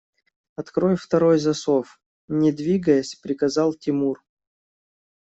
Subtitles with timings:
[0.55, 4.23] –Открой второй засов!– не двигаясь, приказал Тимур.